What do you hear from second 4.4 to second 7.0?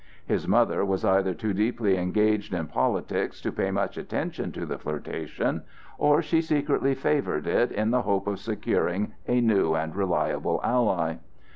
to the flirtation, or she secretly